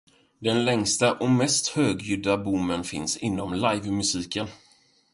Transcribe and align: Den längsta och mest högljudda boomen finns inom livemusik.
Den 0.39 0.65
längsta 0.65 1.17
och 1.17 1.29
mest 1.29 1.67
högljudda 1.67 2.37
boomen 2.37 2.83
finns 2.83 3.17
inom 3.17 3.53
livemusik. 3.53 4.37